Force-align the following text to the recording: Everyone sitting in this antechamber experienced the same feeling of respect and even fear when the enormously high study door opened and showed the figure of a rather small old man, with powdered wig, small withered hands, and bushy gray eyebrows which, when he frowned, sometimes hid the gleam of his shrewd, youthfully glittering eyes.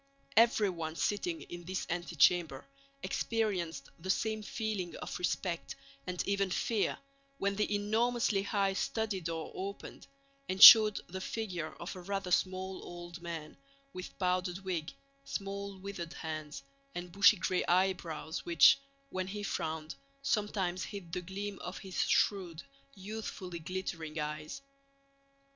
Everyone 0.35 0.95
sitting 0.95 1.43
in 1.43 1.63
this 1.65 1.85
antechamber 1.87 2.65
experienced 3.03 3.91
the 3.99 4.09
same 4.09 4.41
feeling 4.41 4.95
of 4.95 5.19
respect 5.19 5.75
and 6.07 6.27
even 6.27 6.49
fear 6.49 6.97
when 7.37 7.55
the 7.55 7.75
enormously 7.75 8.41
high 8.41 8.73
study 8.73 9.21
door 9.21 9.51
opened 9.53 10.07
and 10.49 10.59
showed 10.59 10.99
the 11.07 11.21
figure 11.21 11.75
of 11.79 11.95
a 11.95 12.01
rather 12.01 12.31
small 12.31 12.81
old 12.83 13.21
man, 13.21 13.57
with 13.93 14.17
powdered 14.17 14.57
wig, 14.65 14.91
small 15.23 15.77
withered 15.77 16.13
hands, 16.13 16.63
and 16.95 17.11
bushy 17.11 17.37
gray 17.37 17.63
eyebrows 17.67 18.43
which, 18.43 18.79
when 19.11 19.27
he 19.27 19.43
frowned, 19.43 19.93
sometimes 20.23 20.83
hid 20.85 21.13
the 21.13 21.21
gleam 21.21 21.59
of 21.59 21.77
his 21.77 22.01
shrewd, 22.09 22.63
youthfully 22.95 23.59
glittering 23.59 24.17
eyes. 24.17 24.63